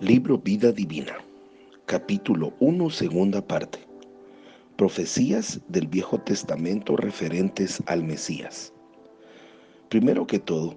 [0.00, 1.12] Libro Vida Divina,
[1.84, 3.80] capítulo 1, segunda parte.
[4.76, 8.72] Profecías del Viejo Testamento referentes al Mesías.
[9.90, 10.74] Primero que todo,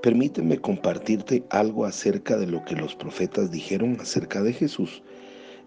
[0.00, 5.02] permíteme compartirte algo acerca de lo que los profetas dijeron acerca de Jesús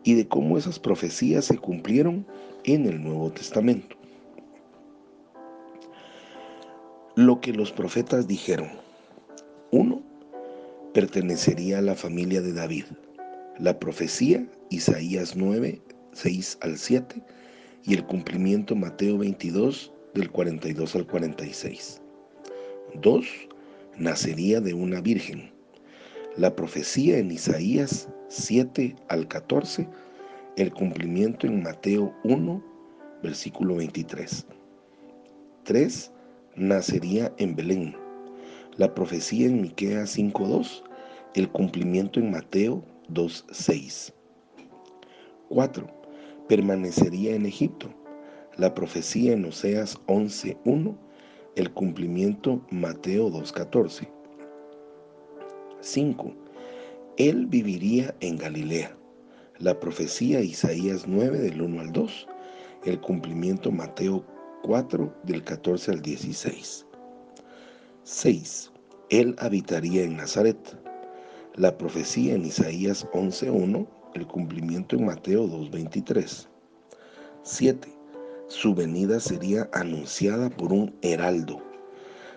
[0.03, 2.25] y de cómo esas profecías se cumplieron
[2.63, 3.95] en el Nuevo Testamento.
[7.13, 8.69] Lo que los profetas dijeron.
[9.69, 10.01] Uno,
[10.97, 12.85] pertenecería a la familia de David.
[13.59, 15.79] La profecía, Isaías 9,
[16.13, 17.21] 6 al 7,
[17.83, 22.01] y el cumplimiento Mateo 22, del 42 al 46.
[22.95, 23.27] 2.
[23.99, 25.51] Nacería de una virgen.
[26.35, 29.87] La profecía en Isaías 7 al 14,
[30.55, 32.63] el cumplimiento en Mateo 1,
[33.21, 34.47] versículo 23.
[35.63, 36.11] 3.
[36.55, 37.95] Nacería en Belén.
[38.77, 40.86] La profecía en Miqueas 5:2
[41.37, 44.11] el cumplimiento en Mateo 2.6.
[45.49, 45.87] 4.
[46.47, 47.93] Permanecería en Egipto.
[48.57, 50.97] La profecía en Oseas 11.1.
[51.55, 54.09] El cumplimiento Mateo 2.14.
[55.79, 56.33] 5.
[57.17, 58.97] Él viviría en Galilea.
[59.59, 62.27] La profecía Isaías 9 del 1 al 2.
[62.83, 64.25] El cumplimiento Mateo
[64.63, 66.87] 4 del 14 al 16.
[68.05, 68.71] 6.
[69.11, 70.86] Él habitaría en Nazaret
[71.57, 76.47] la profecía en Isaías 11.1, el cumplimiento en Mateo 2.23.
[77.41, 77.89] 7.
[78.47, 81.59] Su venida sería anunciada por un heraldo.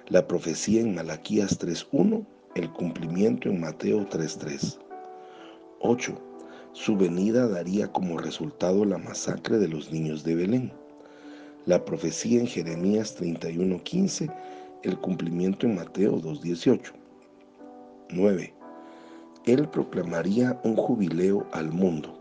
[0.09, 4.79] La profecía en Malaquías 3.1, el cumplimiento en Mateo 3.3.
[5.81, 6.19] 8.
[6.73, 10.73] Su venida daría como resultado la masacre de los niños de Belén.
[11.67, 14.35] La profecía en Jeremías 31.15,
[14.83, 16.93] el cumplimiento en Mateo 2.18.
[18.13, 18.60] 9
[19.53, 22.17] él proclamaría un jubileo al mundo.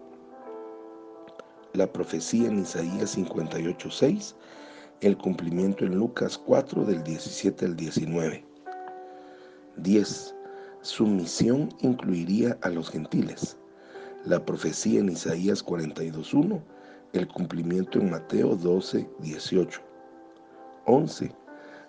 [1.73, 4.33] La profecía en Isaías 58.6,
[5.01, 8.43] el cumplimiento en Lucas 4 del 17 al 19.
[9.77, 10.35] 10.
[10.81, 13.57] Su misión incluiría a los gentiles.
[14.25, 16.61] La profecía en Isaías 42.1,
[17.13, 19.79] el cumplimiento en Mateo 12.18.
[20.85, 21.31] 11.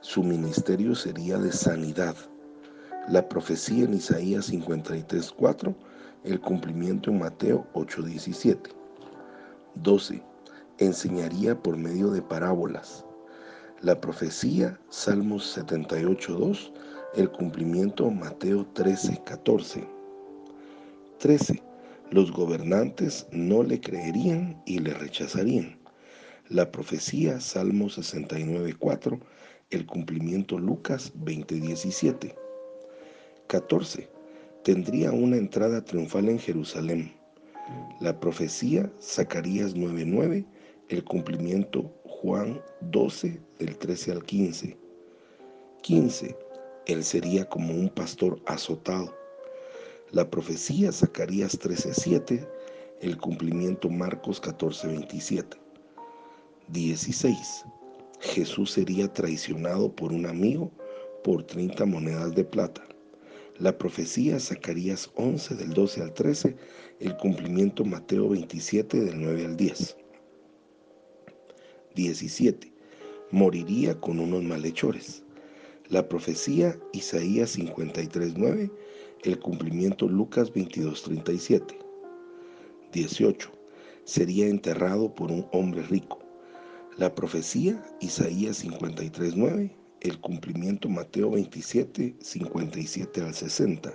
[0.01, 2.15] Su ministerio sería de sanidad
[3.11, 5.75] la profecía en Isaías 53.4,
[6.23, 8.71] el cumplimiento en Mateo 8.17.
[9.75, 10.23] 12.
[10.79, 13.05] Enseñaría por medio de parábolas.
[13.81, 16.73] La profecía, Salmos 78.2,
[17.17, 19.89] el cumplimiento Mateo 13.14.
[21.19, 21.63] 13.
[22.13, 25.81] Los gobernantes no le creerían y le rechazarían.
[26.49, 29.21] La profecía, Salmos 69.4,
[29.71, 32.40] el cumplimiento Lucas 20.17.
[33.51, 34.09] 14.
[34.63, 37.13] Tendría una entrada triunfal en Jerusalén.
[38.01, 40.47] La profecía, Zacarías 9:9,
[40.89, 44.79] el cumplimiento, Juan 12, del 13 al 15.
[45.83, 46.37] 15.
[46.87, 49.13] Él sería como un pastor azotado.
[50.13, 52.47] La profecía, Zacarías 13:7,
[53.01, 55.59] el cumplimiento, Marcos 14:27.
[56.69, 57.65] 16.
[58.21, 60.71] Jesús sería traicionado por un amigo
[61.25, 62.90] por 30 monedas de plata.
[63.61, 66.57] La profecía Zacarías 11 del 12 al 13,
[66.99, 69.99] el cumplimiento Mateo 27 del 9 al 10.
[71.95, 72.73] 17.
[73.31, 75.23] Moriría con unos malhechores.
[75.91, 78.73] La profecía Isaías 53 9,
[79.25, 81.79] el cumplimiento Lucas 22 37.
[82.93, 83.53] 18.
[84.05, 86.19] Sería enterrado por un hombre rico.
[86.97, 93.93] La profecía Isaías 53 9, el cumplimiento Mateo 27, 57 al 60.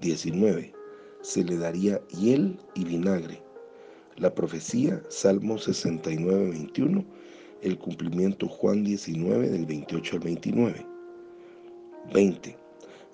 [0.00, 0.72] 19.
[1.20, 3.42] Se le daría hiel y vinagre.
[4.16, 7.04] La profecía, Salmo 69, 21.
[7.60, 10.86] El cumplimiento Juan 19 del 28 al 29.
[12.14, 12.56] 20.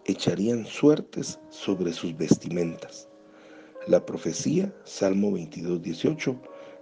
[0.04, 3.08] Echarían suertes sobre sus vestimentas.
[3.88, 6.40] La profecía, Salmo 22, 18.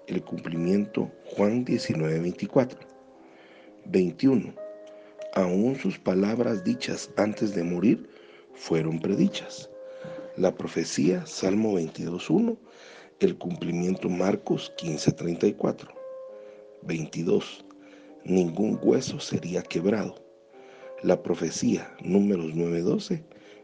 [0.09, 2.79] El cumplimiento Juan 19, 24.
[3.87, 4.62] 21
[5.35, 8.09] aún sus palabras dichas antes de morir
[8.55, 9.71] fueron predichas.
[10.37, 12.57] La profecía, Salmo 22.1,
[13.21, 15.89] el cumplimiento Marcos 15.34.
[16.83, 17.65] 22.
[18.25, 20.15] Ningún hueso sería quebrado.
[21.03, 23.23] La profecía, números 9.12,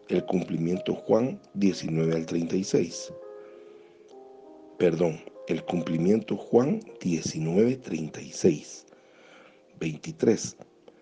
[0.08, 3.12] el cumplimiento Juan 19 al 36.
[4.78, 8.84] Perdón, el cumplimiento Juan 19.36.
[9.80, 10.56] 23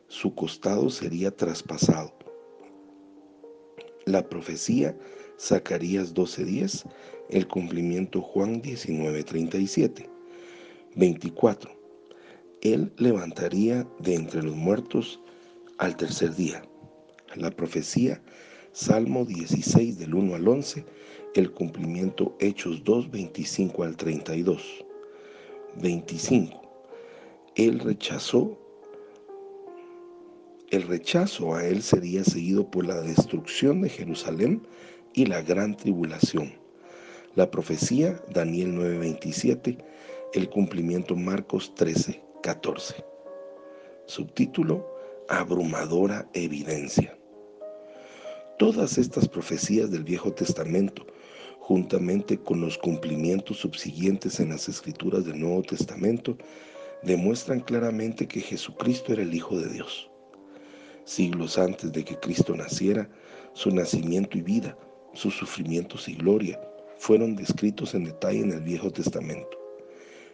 [0.08, 2.12] su costado sería traspasado.
[4.06, 4.96] la profecía
[5.38, 6.84] Zacarías 12:10,
[7.30, 10.08] el cumplimiento Juan 19:37.
[10.94, 11.70] 24.
[12.62, 15.20] Él levantaría de entre los muertos
[15.78, 16.62] al tercer día.
[17.34, 18.22] La profecía
[18.72, 20.84] Salmo 16 del 1 al 11,
[21.34, 24.84] el cumplimiento Hechos 2, 25 al 32.
[25.82, 26.62] 25.
[27.56, 28.58] Él rechazó,
[30.70, 34.66] el rechazo a él sería seguido por la destrucción de Jerusalén
[35.14, 36.54] y la gran tribulación.
[37.36, 39.78] La profecía Daniel 9:27,
[40.34, 43.04] el cumplimiento Marcos 13:14.
[44.06, 44.86] Subtítulo
[45.28, 47.16] Abrumadora evidencia.
[48.58, 51.06] Todas estas profecías del Viejo Testamento,
[51.60, 56.36] juntamente con los cumplimientos subsiguientes en las escrituras del Nuevo Testamento,
[57.02, 60.10] demuestran claramente que Jesucristo era el Hijo de Dios.
[61.06, 63.08] Siglos antes de que Cristo naciera,
[63.52, 64.76] su nacimiento y vida,
[65.14, 66.60] sus sufrimientos y gloria
[66.98, 69.56] fueron descritos en detalle en el Viejo Testamento.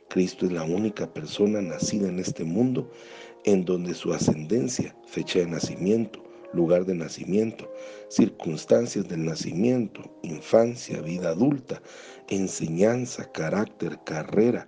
[0.08, 2.90] Cristo es la única persona nacida en este mundo
[3.44, 6.24] en donde su ascendencia, fecha de nacimiento,
[6.54, 7.70] lugar de nacimiento,
[8.08, 11.82] circunstancias del nacimiento, infancia, vida adulta,
[12.28, 14.66] enseñanza, carácter, carrera,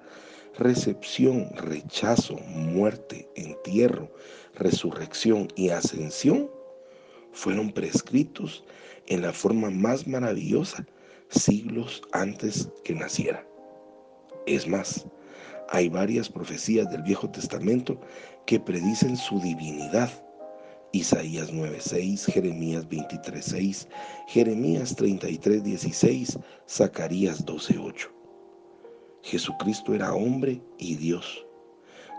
[0.58, 4.10] recepción, rechazo, muerte, entierro,
[4.54, 6.50] resurrección y ascensión
[7.32, 8.64] fueron prescritos
[9.06, 10.86] en la forma más maravillosa
[11.28, 13.46] siglos antes que naciera.
[14.46, 15.06] Es más,
[15.70, 18.00] hay varias profecías del Viejo Testamento
[18.46, 20.10] que predicen su divinidad
[20.92, 23.88] Isaías 9:6, Jeremías 23:6,
[24.28, 28.23] Jeremías 33:16, Zacarías 12:8.
[29.24, 31.46] Jesucristo era hombre y Dios,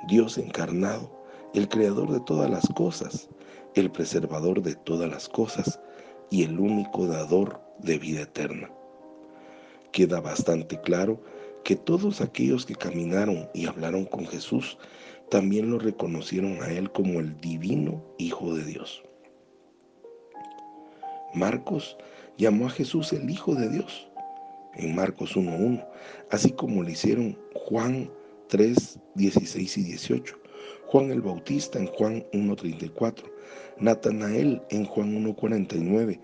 [0.07, 1.23] Dios encarnado,
[1.53, 3.29] el creador de todas las cosas,
[3.75, 5.79] el preservador de todas las cosas
[6.31, 8.71] y el único dador de vida eterna.
[9.91, 11.21] Queda bastante claro
[11.63, 14.79] que todos aquellos que caminaron y hablaron con Jesús
[15.29, 19.03] también lo reconocieron a él como el divino Hijo de Dios.
[21.35, 21.97] Marcos
[22.35, 24.07] llamó a Jesús el Hijo de Dios
[24.77, 25.85] en Marcos 1.1,
[26.31, 28.09] así como lo hicieron Juan
[28.49, 30.37] 3, 16 y 18,
[30.87, 33.23] Juan el Bautista en Juan 1.34,
[33.79, 36.19] Natanael en Juan 1.49,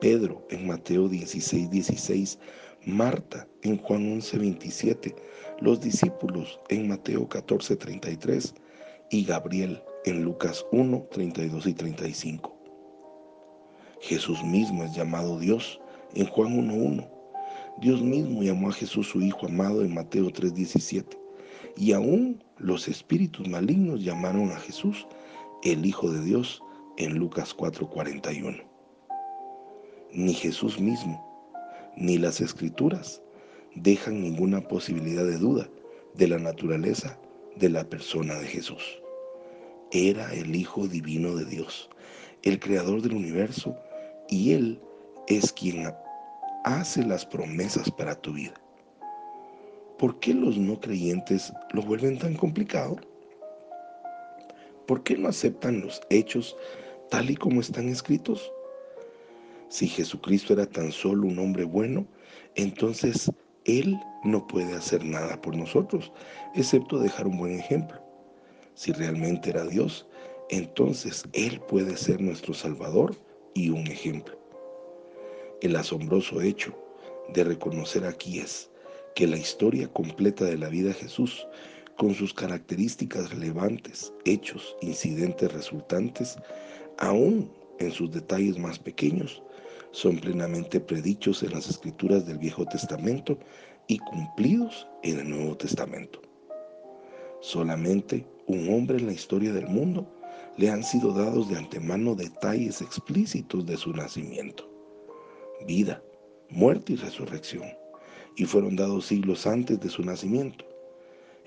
[0.00, 2.38] Pedro en Mateo 16, 16,
[2.86, 5.14] Marta en Juan 11, 27,
[5.60, 8.54] los discípulos en Mateo 14, 33
[9.10, 12.54] y Gabriel en Lucas 1, 32 y 35.
[14.00, 15.80] Jesús mismo es llamado Dios
[16.14, 17.13] en Juan 1.1.
[17.78, 21.18] Dios mismo llamó a Jesús su Hijo amado en Mateo 3.17.
[21.76, 25.06] Y aún los espíritus malignos llamaron a Jesús
[25.64, 26.62] el Hijo de Dios
[26.98, 28.62] en Lucas 4.41.
[30.12, 31.34] Ni Jesús mismo
[31.96, 33.22] ni las escrituras
[33.74, 35.68] dejan ninguna posibilidad de duda
[36.14, 37.18] de la naturaleza
[37.56, 39.00] de la persona de Jesús.
[39.90, 41.90] Era el Hijo Divino de Dios,
[42.42, 43.76] el Creador del universo,
[44.28, 44.80] y Él
[45.26, 45.92] es quien
[46.64, 48.54] hace las promesas para tu vida.
[49.98, 52.96] ¿Por qué los no creyentes lo vuelven tan complicado?
[54.86, 56.56] ¿Por qué no aceptan los hechos
[57.10, 58.50] tal y como están escritos?
[59.68, 62.06] Si Jesucristo era tan solo un hombre bueno,
[62.54, 63.30] entonces
[63.64, 66.12] Él no puede hacer nada por nosotros,
[66.54, 68.00] excepto dejar un buen ejemplo.
[68.74, 70.06] Si realmente era Dios,
[70.50, 73.16] entonces Él puede ser nuestro Salvador
[73.54, 74.43] y un ejemplo.
[75.64, 76.74] El asombroso hecho
[77.32, 78.70] de reconocer aquí es
[79.14, 81.48] que la historia completa de la vida de Jesús,
[81.96, 86.36] con sus características relevantes, hechos, incidentes resultantes,
[86.98, 89.42] aún en sus detalles más pequeños,
[89.90, 93.38] son plenamente predichos en las escrituras del Viejo Testamento
[93.86, 96.20] y cumplidos en el Nuevo Testamento.
[97.40, 100.06] Solamente un hombre en la historia del mundo
[100.58, 104.73] le han sido dados de antemano detalles explícitos de su nacimiento,
[105.66, 106.02] vida,
[106.48, 107.64] muerte y resurrección,
[108.36, 110.64] y fueron dados siglos antes de su nacimiento.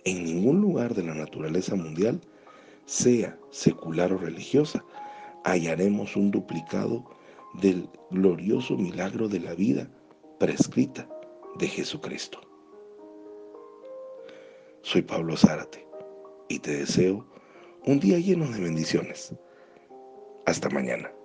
[0.06, 2.22] En ningún lugar de la naturaleza mundial,
[2.86, 4.84] sea secular o religiosa,
[5.44, 7.04] hallaremos un duplicado
[7.62, 9.90] del glorioso milagro de la vida
[10.40, 11.08] prescrita
[11.58, 12.40] de Jesucristo.
[14.82, 15.86] Soy Pablo Zárate
[16.48, 17.26] y te deseo
[17.86, 19.34] un día lleno de bendiciones.
[20.46, 21.17] Hasta mañana.